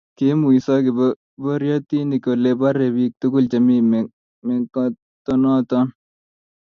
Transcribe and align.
Kiimuiso 0.17 0.73
kiboriotinik 0.85 2.21
kole 2.25 2.49
borei 2.59 2.95
bik 2.95 3.11
tugul 3.19 3.45
chemi 3.51 3.75
mengotonoto 4.45 5.77